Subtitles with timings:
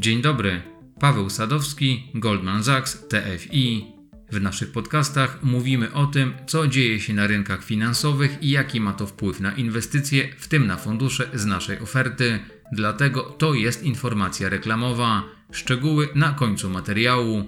[0.00, 0.62] Dzień dobry,
[1.00, 3.86] Paweł Sadowski, Goldman Sachs, TFI.
[4.32, 8.92] W naszych podcastach mówimy o tym, co dzieje się na rynkach finansowych i jaki ma
[8.92, 12.38] to wpływ na inwestycje, w tym na fundusze z naszej oferty.
[12.72, 15.22] Dlatego to jest informacja reklamowa.
[15.52, 17.44] Szczegóły na końcu materiału.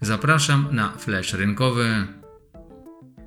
[0.00, 2.06] Zapraszam na flash rynkowy.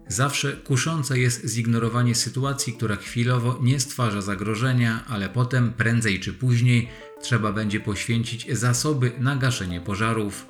[0.07, 6.89] Zawsze kuszące jest zignorowanie sytuacji, która chwilowo nie stwarza zagrożenia, ale potem, prędzej czy później,
[7.21, 10.47] trzeba będzie poświęcić zasoby na gaszenie pożarów.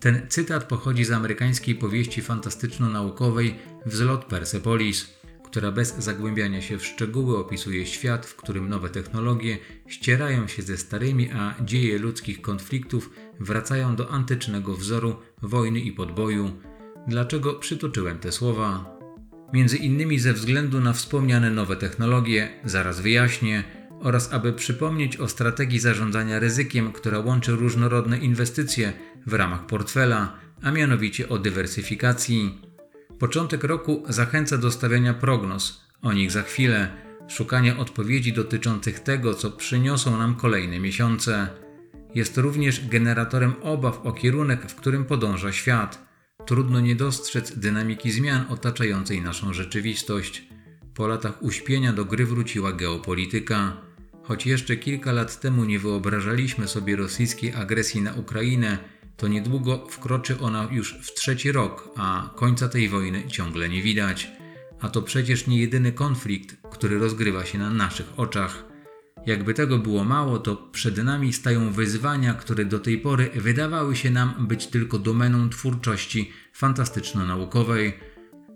[0.00, 3.54] Ten cytat pochodzi z amerykańskiej powieści fantastyczno-naukowej
[3.86, 10.48] Wzlot Persepolis, która bez zagłębiania się w szczegóły opisuje świat, w którym nowe technologie ścierają
[10.48, 16.50] się ze starymi, a dzieje ludzkich konfliktów wracają do antycznego wzoru wojny i podboju.
[17.08, 18.98] Dlaczego przytoczyłem te słowa?
[19.52, 23.64] Między innymi ze względu na wspomniane nowe technologie, zaraz wyjaśnię,
[24.00, 28.92] oraz aby przypomnieć o strategii zarządzania ryzykiem, która łączy różnorodne inwestycje
[29.26, 32.58] w ramach portfela, a mianowicie o dywersyfikacji.
[33.18, 36.88] Początek roku zachęca do stawiania prognoz, o nich za chwilę,
[37.28, 41.48] szukania odpowiedzi dotyczących tego, co przyniosą nam kolejne miesiące.
[42.14, 46.06] Jest również generatorem obaw o kierunek, w którym podąża świat.
[46.46, 50.44] Trudno nie dostrzec dynamiki zmian otaczającej naszą rzeczywistość.
[50.94, 53.89] Po latach uśpienia do gry wróciła geopolityka.
[54.30, 58.78] Choć jeszcze kilka lat temu nie wyobrażaliśmy sobie rosyjskiej agresji na Ukrainę,
[59.16, 64.30] to niedługo wkroczy ona już w trzeci rok, a końca tej wojny ciągle nie widać.
[64.80, 68.64] A to przecież nie jedyny konflikt, który rozgrywa się na naszych oczach.
[69.26, 74.10] Jakby tego było mało, to przed nami stają wyzwania, które do tej pory wydawały się
[74.10, 77.92] nam być tylko domeną twórczości fantastyczno-naukowej.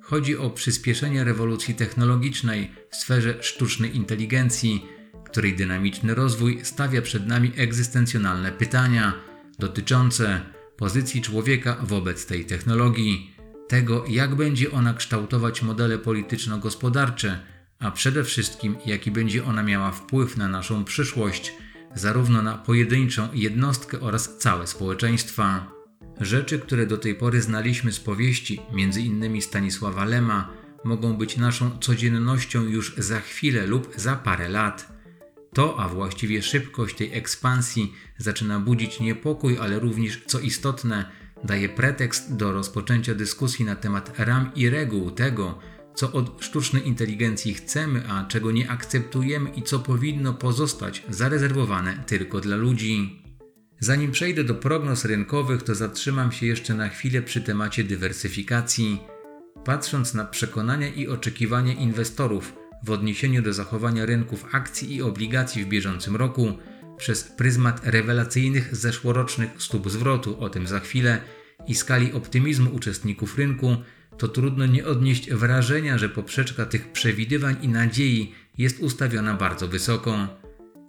[0.03, 4.95] Chodzi o przyspieszenie rewolucji technologicznej w sferze sztucznej inteligencji,
[5.35, 9.13] której dynamiczny rozwój stawia przed nami egzystencjonalne pytania
[9.59, 10.41] dotyczące
[10.77, 13.35] pozycji człowieka wobec tej technologii,
[13.69, 17.41] tego jak będzie ona kształtować modele polityczno-gospodarcze,
[17.79, 21.53] a przede wszystkim jaki będzie ona miała wpływ na naszą przyszłość,
[21.95, 25.73] zarówno na pojedynczą jednostkę oraz całe społeczeństwa.
[26.21, 29.43] Rzeczy, które do tej pory znaliśmy z powieści, m.in.
[29.43, 30.51] Stanisława Lema,
[30.85, 34.94] mogą być naszą codziennością już za chwilę lub za parę lat.
[35.55, 41.11] To, a właściwie szybkość tej ekspansji zaczyna budzić niepokój, ale również, co istotne,
[41.45, 45.59] daje pretekst do rozpoczęcia dyskusji na temat ram i reguł tego,
[45.95, 52.41] co od sztucznej inteligencji chcemy, a czego nie akceptujemy i co powinno pozostać zarezerwowane tylko
[52.41, 53.23] dla ludzi.
[53.81, 59.01] Zanim przejdę do prognoz rynkowych, to zatrzymam się jeszcze na chwilę przy temacie dywersyfikacji.
[59.65, 65.69] Patrząc na przekonania i oczekiwania inwestorów, w odniesieniu do zachowania rynków akcji i obligacji w
[65.69, 66.53] bieżącym roku
[66.97, 71.21] przez pryzmat rewelacyjnych zeszłorocznych stóp zwrotu, o tym za chwilę,
[71.67, 73.77] i skali optymizmu uczestników rynku,
[74.19, 80.29] to trudno nie odnieść wrażenia, że poprzeczka tych przewidywań i nadziei jest ustawiona bardzo wysoko.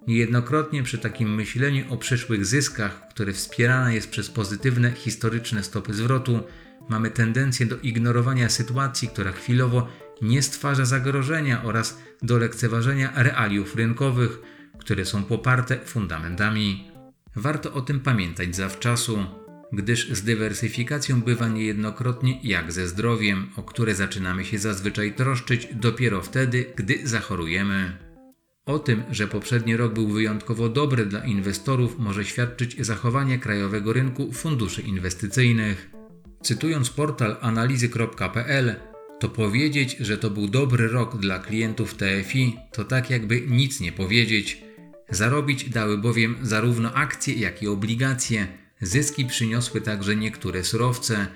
[0.08, 6.40] Niejednokrotnie przy takim myśleniu o przyszłych zyskach, które wspierane jest przez pozytywne historyczne stopy zwrotu,
[6.90, 9.88] mamy tendencję do ignorowania sytuacji, która chwilowo
[10.22, 14.40] nie stwarza zagrożenia oraz do lekceważenia realiów rynkowych,
[14.80, 16.92] które są poparte fundamentami.
[17.36, 19.26] Warto o tym pamiętać zawczasu,
[19.74, 26.22] gdyż z dywersyfikacją bywa niejednokrotnie jak ze zdrowiem, o które zaczynamy się zazwyczaj troszczyć dopiero
[26.22, 27.98] wtedy, gdy zachorujemy.
[28.66, 34.32] O tym, że poprzedni rok był wyjątkowo dobry dla inwestorów, może świadczyć zachowanie krajowego rynku
[34.32, 35.90] funduszy inwestycyjnych.
[36.44, 38.76] Cytując portal analizy.pl,
[39.26, 43.92] to powiedzieć, że to był dobry rok dla klientów TFI, to tak jakby nic nie
[43.92, 44.62] powiedzieć.
[45.10, 48.48] Zarobić dały bowiem zarówno akcje, jak i obligacje.
[48.82, 51.28] Zyski przyniosły także niektóre surowce.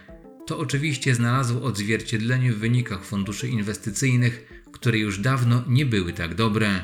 [0.47, 6.81] To oczywiście znalazło odzwierciedlenie w wynikach funduszy inwestycyjnych, które już dawno nie były tak dobre.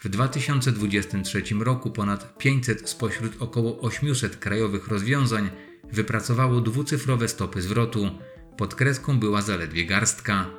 [0.00, 5.50] W 2023 roku ponad 500 spośród około 800 krajowych rozwiązań
[5.92, 8.10] wypracowało dwucyfrowe stopy zwrotu
[8.58, 10.50] pod kreską była zaledwie garstka.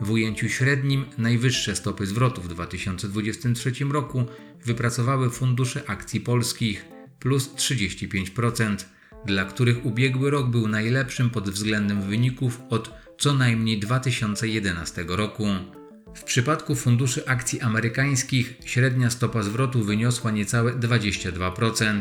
[0.00, 4.24] W ujęciu średnim najwyższe stopy zwrotu w 2023 roku
[4.64, 6.84] wypracowały fundusze akcji polskich
[7.18, 8.76] plus 35%,
[9.26, 15.46] dla których ubiegły rok był najlepszym pod względem wyników od co najmniej 2011 roku.
[16.14, 22.00] W przypadku funduszy akcji amerykańskich średnia stopa zwrotu wyniosła niecałe 22%,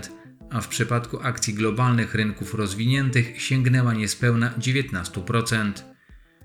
[0.51, 5.71] a w przypadku akcji globalnych rynków rozwiniętych sięgnęła niespełna 19%.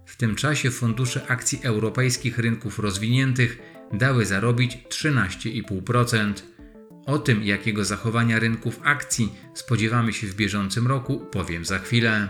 [0.07, 3.59] W tym czasie fundusze akcji europejskich rynków rozwiniętych
[3.93, 6.33] dały zarobić 13,5%.
[7.07, 12.29] O tym, jakiego zachowania rynków akcji spodziewamy się w bieżącym roku, powiem za chwilę.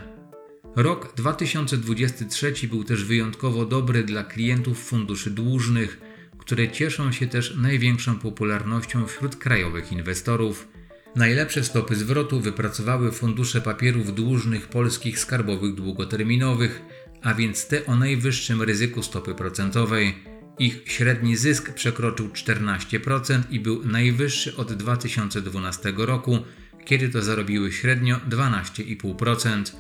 [0.77, 6.01] Rok 2023 był też wyjątkowo dobry dla klientów funduszy dłużnych,
[6.39, 10.69] które cieszą się też największą popularnością wśród krajowych inwestorów.
[11.17, 16.83] Najlepsze stopy zwrotu wypracowały fundusze papierów dłużnych polskich skarbowych długoterminowych,
[17.23, 20.15] a więc te o najwyższym ryzyku stopy procentowej.
[20.59, 26.39] Ich średni zysk przekroczył 14% i był najwyższy od 2012 roku,
[26.85, 29.73] kiedy to zarobiły średnio 12,5%.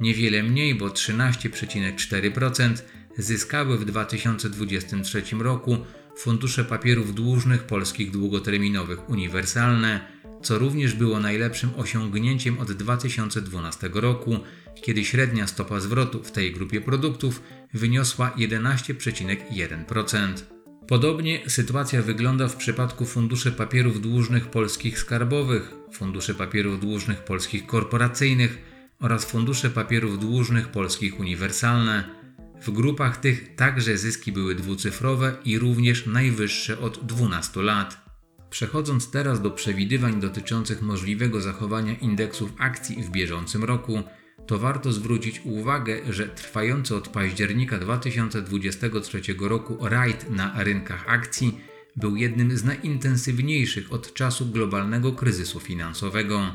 [0.00, 2.82] Niewiele mniej, bo 13,4%
[3.18, 5.78] zyskały w 2023 roku
[6.18, 10.00] fundusze papierów dłużnych polskich długoterminowych uniwersalne,
[10.42, 14.40] co również było najlepszym osiągnięciem od 2012 roku,
[14.82, 17.42] kiedy średnia stopa zwrotu w tej grupie produktów
[17.74, 20.32] wyniosła 11,1%.
[20.88, 28.58] Podobnie sytuacja wygląda w przypadku funduszy papierów dłużnych polskich skarbowych, funduszy papierów dłużnych polskich korporacyjnych
[29.00, 32.17] oraz fundusze papierów dłużnych polskich uniwersalne.
[32.62, 38.08] W grupach tych także zyski były dwucyfrowe i również najwyższe od 12 lat.
[38.50, 44.02] Przechodząc teraz do przewidywań dotyczących możliwego zachowania indeksów akcji w bieżącym roku,
[44.46, 51.60] to warto zwrócić uwagę, że trwający od października 2023 roku rajd na rynkach akcji
[51.96, 56.54] był jednym z najintensywniejszych od czasu globalnego kryzysu finansowego.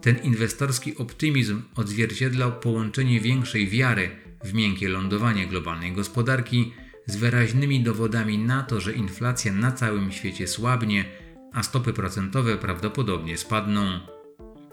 [0.00, 4.10] Ten inwestorski optymizm odzwierciedlał połączenie większej wiary
[4.44, 6.72] w miękkie lądowanie globalnej gospodarki
[7.06, 11.04] z wyraźnymi dowodami na to, że inflacja na całym świecie słabnie,
[11.52, 14.00] a stopy procentowe prawdopodobnie spadną.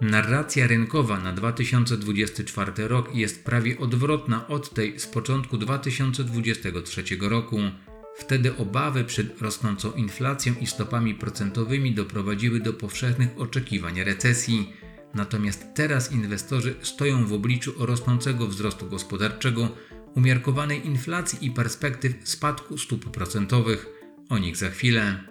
[0.01, 7.59] Narracja rynkowa na 2024 rok jest prawie odwrotna od tej z początku 2023 roku.
[8.17, 14.73] Wtedy obawy przed rosnącą inflacją i stopami procentowymi doprowadziły do powszechnych oczekiwań recesji.
[15.13, 19.69] Natomiast teraz inwestorzy stoją w obliczu rosnącego wzrostu gospodarczego,
[20.15, 23.85] umiarkowanej inflacji i perspektyw spadku stóp procentowych.
[24.29, 25.23] O nich za chwilę.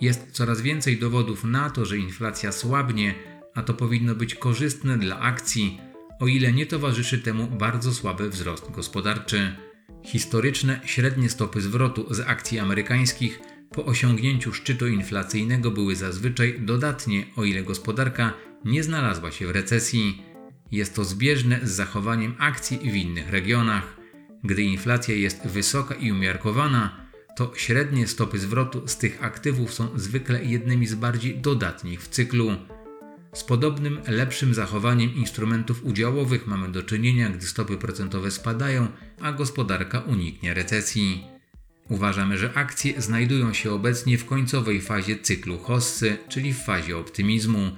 [0.00, 3.14] Jest coraz więcej dowodów na to, że inflacja słabnie,
[3.54, 5.80] a to powinno być korzystne dla akcji,
[6.20, 9.56] o ile nie towarzyszy temu bardzo słaby wzrost gospodarczy.
[10.04, 13.40] Historyczne średnie stopy zwrotu z akcji amerykańskich
[13.70, 18.32] po osiągnięciu szczytu inflacyjnego były zazwyczaj dodatnie, o ile gospodarka
[18.64, 20.22] nie znalazła się w recesji.
[20.72, 23.96] Jest to zbieżne z zachowaniem akcji w innych regionach.
[24.44, 27.06] Gdy inflacja jest wysoka i umiarkowana,
[27.36, 32.56] to średnie stopy zwrotu z tych aktywów są zwykle jednymi z bardziej dodatnich w cyklu.
[33.34, 38.88] Z podobnym, lepszym zachowaniem instrumentów udziałowych mamy do czynienia, gdy stopy procentowe spadają,
[39.20, 41.24] a gospodarka uniknie recesji.
[41.88, 47.76] Uważamy, że akcje znajdują się obecnie w końcowej fazie cyklu hossy, czyli w fazie optymizmu.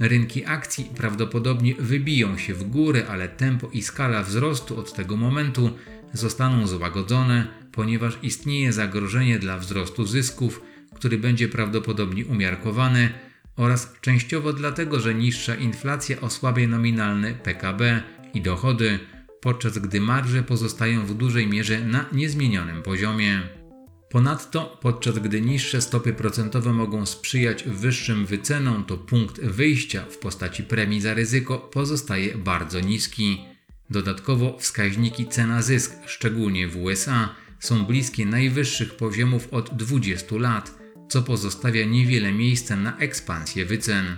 [0.00, 5.70] Rynki akcji prawdopodobnie wybiją się w górę, ale tempo i skala wzrostu od tego momentu
[6.12, 10.62] zostaną złagodzone, ponieważ istnieje zagrożenie dla wzrostu zysków,
[10.94, 13.12] który będzie prawdopodobnie umiarkowany
[13.56, 18.02] oraz częściowo dlatego, że niższa inflacja osłabia nominalny PKB
[18.34, 18.98] i dochody,
[19.40, 23.57] podczas gdy marże pozostają w dużej mierze na niezmienionym poziomie.
[24.10, 30.62] Ponadto, podczas gdy niższe stopy procentowe mogą sprzyjać wyższym wycenom, to punkt wyjścia w postaci
[30.62, 33.40] premii za ryzyko pozostaje bardzo niski.
[33.90, 41.84] Dodatkowo wskaźniki cena-zysk, szczególnie w USA, są bliskie najwyższych poziomów od 20 lat, co pozostawia
[41.84, 44.16] niewiele miejsca na ekspansję wycen.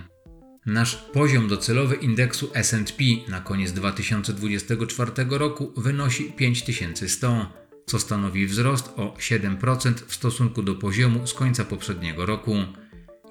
[0.65, 7.53] Nasz poziom docelowy indeksu SP na koniec 2024 roku wynosi 5100,
[7.91, 12.55] co stanowi wzrost o 7% w stosunku do poziomu z końca poprzedniego roku.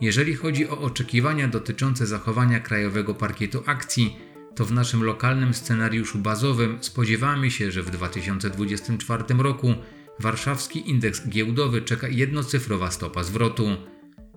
[0.00, 4.16] Jeżeli chodzi o oczekiwania dotyczące zachowania krajowego parkietu akcji,
[4.56, 9.74] to w naszym lokalnym scenariuszu bazowym spodziewamy się, że w 2024 roku
[10.18, 13.76] warszawski indeks giełdowy czeka jednocyfrowa stopa zwrotu.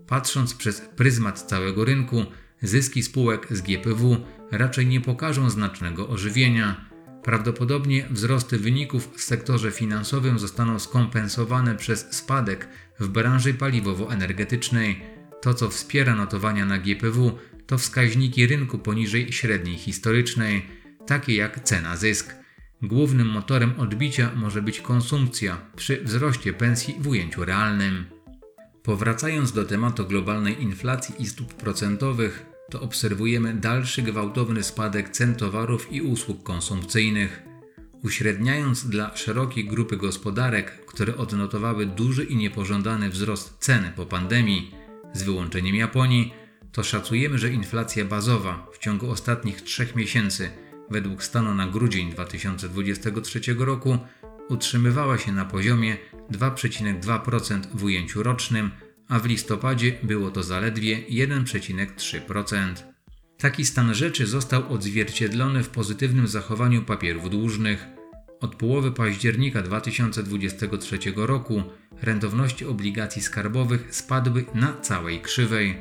[0.07, 2.25] Patrząc przez pryzmat całego rynku,
[2.61, 4.17] zyski spółek z GPW
[4.51, 6.92] raczej nie pokażą znacznego ożywienia.
[7.23, 12.67] Prawdopodobnie wzrosty wyników w sektorze finansowym zostaną skompensowane przez spadek
[12.99, 15.01] w branży paliwowo-energetycznej.
[15.41, 17.37] To, co wspiera notowania na GPW,
[17.67, 20.65] to wskaźniki rynku poniżej średniej historycznej,
[21.07, 22.35] takie jak cena zysk.
[22.81, 28.05] Głównym motorem odbicia może być konsumpcja przy wzroście pensji w ujęciu realnym.
[28.83, 35.91] Powracając do tematu globalnej inflacji i stóp procentowych, to obserwujemy dalszy gwałtowny spadek cen towarów
[35.91, 37.43] i usług konsumpcyjnych.
[38.03, 44.71] Uśredniając dla szerokiej grupy gospodarek, które odnotowały duży i niepożądany wzrost ceny po pandemii,
[45.13, 46.33] z wyłączeniem Japonii,
[46.71, 50.49] to szacujemy, że inflacja bazowa w ciągu ostatnich trzech miesięcy,
[50.89, 53.97] według stanu na grudzień 2023 roku,
[54.49, 55.97] utrzymywała się na poziomie
[56.31, 58.71] 2,2% w ujęciu rocznym,
[59.13, 62.73] a w listopadzie było to zaledwie 1,3%.
[63.37, 67.85] Taki stan rzeczy został odzwierciedlony w pozytywnym zachowaniu papierów dłużnych.
[68.39, 71.63] Od połowy października 2023 roku
[72.01, 75.77] rentowności obligacji skarbowych spadły na całej krzywej.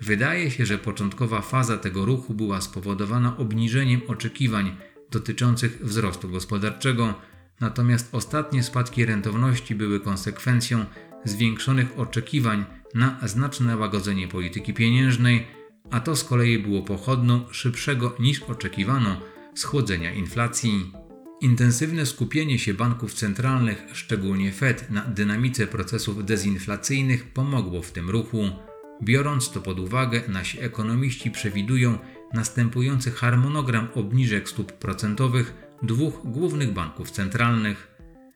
[0.00, 4.76] Wydaje się, że początkowa faza tego ruchu była spowodowana obniżeniem oczekiwań
[5.10, 7.14] dotyczących wzrostu gospodarczego,
[7.60, 10.84] natomiast ostatnie spadki rentowności były konsekwencją
[11.24, 12.64] zwiększonych oczekiwań
[12.94, 15.46] na znaczne łagodzenie polityki pieniężnej,
[15.90, 19.20] a to z kolei było pochodną szybszego niż oczekiwano
[19.54, 20.92] schłodzenia inflacji.
[21.40, 28.50] Intensywne skupienie się banków centralnych, szczególnie Fed, na dynamice procesów dezinflacyjnych pomogło w tym ruchu.
[29.02, 31.98] Biorąc to pod uwagę, nasi ekonomiści przewidują
[32.32, 37.91] następujący harmonogram obniżek stóp procentowych dwóch głównych banków centralnych.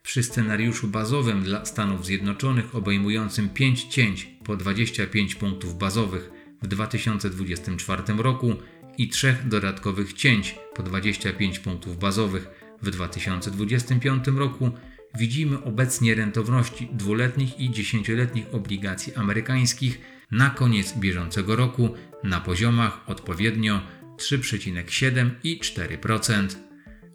[0.07, 6.31] Przy scenariuszu bazowym dla Stanów Zjednoczonych obejmującym 5 cięć po 25 punktów bazowych
[6.63, 8.55] w 2024 roku
[8.99, 12.49] i trzech dodatkowych cięć po 25 punktów bazowych
[12.83, 14.71] w 2025 roku
[15.19, 21.95] widzimy obecnie rentowności dwuletnich i dziesięcioletnich obligacji amerykańskich na koniec bieżącego roku
[22.25, 23.81] na poziomach odpowiednio
[24.17, 26.66] 3,7 i 4%.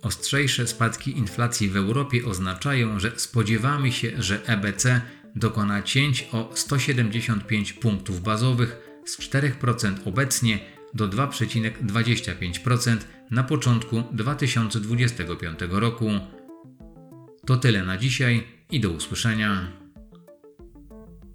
[0.02, 5.02] Ostrzejsze spadki inflacji w Europie oznaczają, że spodziewamy się, że EBC
[5.36, 10.60] dokona cięć o 175 punktów bazowych z 4% obecnie
[10.94, 12.98] do 2,25%
[13.32, 16.10] na początku 2025 roku.
[17.46, 19.72] To tyle na dzisiaj i do usłyszenia.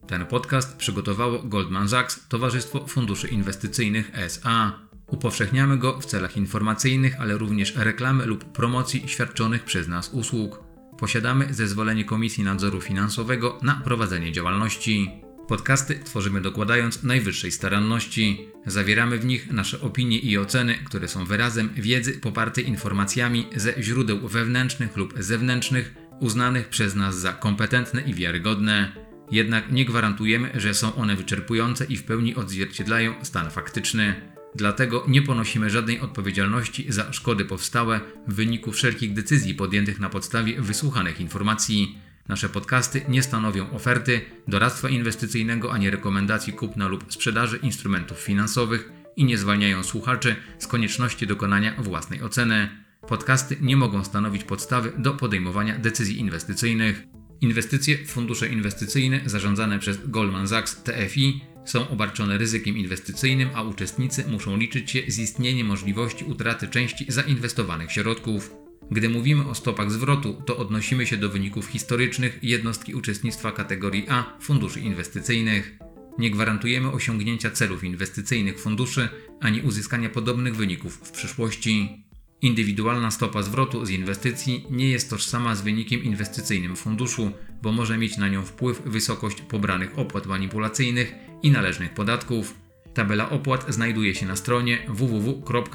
[0.06, 4.86] Ten podcast przygotowało Goldman Sachs, Towarzystwo Funduszy Inwestycyjnych SA.
[5.08, 10.64] Upowszechniamy go w celach informacyjnych, ale również reklamy lub promocji świadczonych przez nas usług.
[10.98, 15.10] Posiadamy zezwolenie Komisji Nadzoru Finansowego na prowadzenie działalności.
[15.48, 18.48] Podcasty tworzymy dokładając najwyższej staranności.
[18.66, 24.28] Zawieramy w nich nasze opinie i oceny, które są wyrazem wiedzy popartej informacjami ze źródeł
[24.28, 28.92] wewnętrznych lub zewnętrznych, uznanych przez nas za kompetentne i wiarygodne.
[29.30, 34.36] Jednak nie gwarantujemy, że są one wyczerpujące i w pełni odzwierciedlają stan faktyczny.
[34.56, 40.60] Dlatego nie ponosimy żadnej odpowiedzialności za szkody powstałe w wyniku wszelkich decyzji podjętych na podstawie
[40.62, 41.98] wysłuchanych informacji.
[42.28, 49.25] Nasze podcasty nie stanowią oferty, doradztwa inwestycyjnego ani rekomendacji kupna lub sprzedaży instrumentów finansowych i
[49.25, 52.68] nie zwalniają słuchaczy z konieczności dokonania własnej oceny.
[53.08, 57.02] Podcasty nie mogą stanowić podstawy do podejmowania decyzji inwestycyjnych.
[57.40, 64.25] Inwestycje w fundusze inwestycyjne zarządzane przez Goldman Sachs TFI są obarczone ryzykiem inwestycyjnym, a uczestnicy
[64.28, 68.54] muszą liczyć się z istnieniem możliwości utraty części zainwestowanych środków.
[68.90, 74.38] Gdy mówimy o stopach zwrotu, to odnosimy się do wyników historycznych jednostki uczestnictwa kategorii A
[74.40, 75.78] funduszy inwestycyjnych.
[76.18, 79.08] Nie gwarantujemy osiągnięcia celów inwestycyjnych funduszy
[79.40, 82.04] ani uzyskania podobnych wyników w przyszłości.
[82.42, 87.30] Indywidualna stopa zwrotu z inwestycji nie jest tożsama z wynikiem inwestycyjnym funduszu,
[87.62, 92.55] bo może mieć na nią wpływ wysokość pobranych opłat manipulacyjnych i należnych podatków.
[92.95, 95.66] Tabela opłat znajduje się na stronie www.gstfi.pl.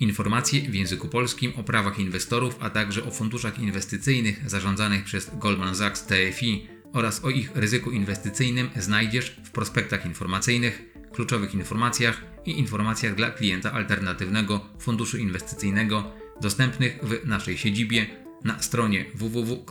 [0.00, 5.74] Informacje w języku polskim o prawach inwestorów, a także o funduszach inwestycyjnych zarządzanych przez Goldman
[5.74, 13.14] Sachs TFI oraz o ich ryzyku inwestycyjnym znajdziesz w prospektach informacyjnych, kluczowych informacjach i informacjach
[13.14, 18.06] dla klienta alternatywnego funduszu inwestycyjnego dostępnych w naszej siedzibie
[18.44, 19.70] na stronie www.gstfi.pl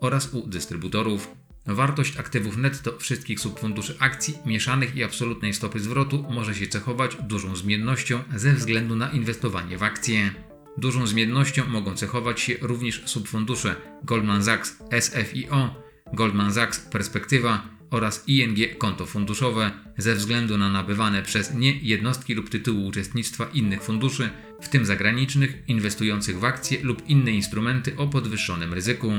[0.00, 1.30] oraz u dystrybutorów.
[1.66, 7.56] Wartość aktywów netto wszystkich subfunduszy akcji mieszanych i absolutnej stopy zwrotu może się cechować dużą
[7.56, 10.30] zmiennością ze względu na inwestowanie w akcje.
[10.78, 15.74] Dużą zmiennością mogą cechować się również subfundusze Goldman Sachs SFIO,
[16.12, 22.50] Goldman Sachs Perspektywa oraz ING konto funduszowe ze względu na nabywane przez nie jednostki lub
[22.50, 28.74] tytuły uczestnictwa innych funduszy, w tym zagranicznych, inwestujących w akcje lub inne instrumenty o podwyższonym
[28.74, 29.12] ryzyku.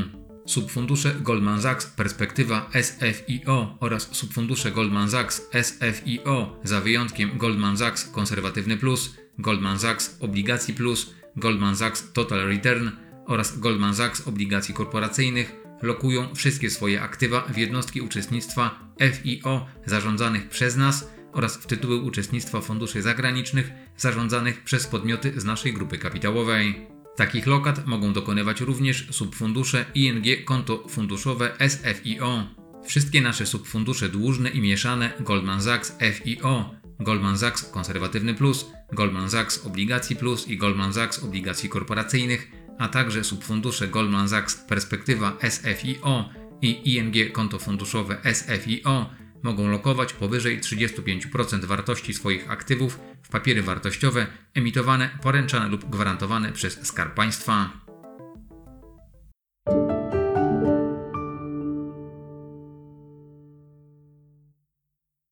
[0.50, 8.78] Subfundusze Goldman Sachs Perspektywa SFIO oraz subfundusze Goldman Sachs SFIO za wyjątkiem Goldman Sachs Konserwatywny
[8.78, 12.90] Plus, Goldman Sachs Obligacji Plus, Goldman Sachs Total Return
[13.26, 20.76] oraz Goldman Sachs Obligacji Korporacyjnych lokują wszystkie swoje aktywa w jednostki uczestnictwa FIO zarządzanych przez
[20.76, 26.99] nas oraz w tytuły uczestnictwa funduszy zagranicznych zarządzanych przez podmioty z naszej grupy kapitałowej.
[27.20, 32.44] Takich lokat mogą dokonywać również subfundusze ING konto funduszowe SFIO.
[32.86, 39.66] Wszystkie nasze subfundusze dłużne i mieszane Goldman Sachs FIO, Goldman Sachs Konserwatywny Plus, Goldman Sachs
[39.66, 46.30] Obligacji Plus i Goldman Sachs Obligacji Korporacyjnych, a także subfundusze Goldman Sachs Perspektywa SFIO
[46.62, 49.10] i ING Konto Funduszowe SFIO
[49.44, 56.88] mogą lokować powyżej 35% wartości swoich aktywów w papiery wartościowe emitowane, poręczane lub gwarantowane przez
[56.88, 57.89] Skarb Państwa.